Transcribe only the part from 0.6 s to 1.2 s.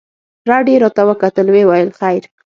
يې راته